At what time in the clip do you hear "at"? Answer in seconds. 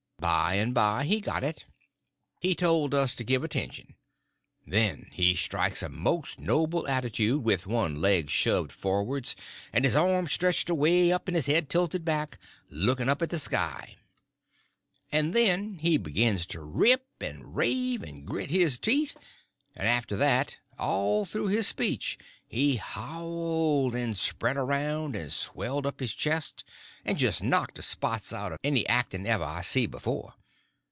13.23-13.31